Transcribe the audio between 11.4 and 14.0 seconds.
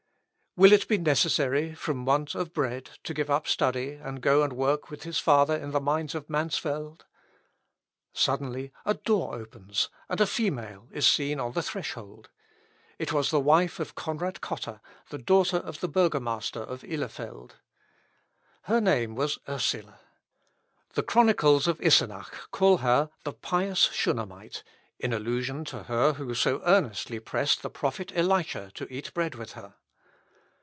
the threshold, it was the wife of